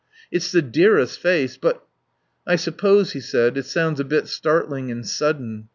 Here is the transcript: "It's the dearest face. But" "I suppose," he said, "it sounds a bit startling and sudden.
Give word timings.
"It's 0.31 0.51
the 0.51 0.63
dearest 0.63 1.19
face. 1.19 1.57
But" 1.57 1.83
"I 2.47 2.55
suppose," 2.55 3.11
he 3.11 3.19
said, 3.19 3.55
"it 3.55 3.67
sounds 3.67 3.99
a 3.99 4.03
bit 4.03 4.27
startling 4.27 4.89
and 4.89 5.07
sudden. 5.07 5.67